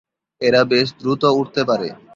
এরা 0.41 0.61
বেশ 0.71 0.87
দ্রুত 0.99 1.23
উড়তে 1.37 1.61
পারে। 1.69 1.87